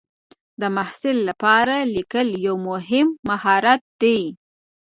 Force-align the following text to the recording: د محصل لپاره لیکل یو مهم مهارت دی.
د 0.61 0.63
محصل 0.77 1.17
لپاره 1.29 1.75
لیکل 1.95 2.27
یو 2.45 2.55
مهم 2.69 3.07
مهارت 3.29 3.81
دی. 4.01 4.21